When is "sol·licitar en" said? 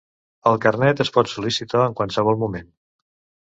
1.35-1.95